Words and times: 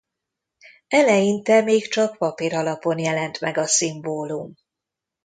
Eleinte 0.87 1.61
még 1.61 1.87
csak 1.87 2.17
papír 2.17 2.53
alapon 2.53 2.99
jelent 2.99 3.39
meg 3.41 3.57
a 3.57 3.65
szimbólum. 3.67 4.53